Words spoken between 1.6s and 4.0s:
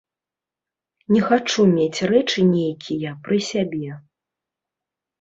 мець рэчы нейкія пры сябе.